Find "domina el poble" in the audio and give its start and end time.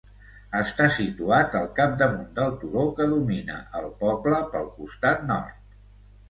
3.13-4.41